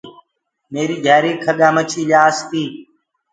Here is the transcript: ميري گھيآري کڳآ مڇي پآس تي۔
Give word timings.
ميري 0.71 0.97
گھيآري 1.05 1.31
کڳآ 1.43 1.67
مڇي 1.75 2.01
پآس 2.11 2.35
تي۔ 2.49 2.63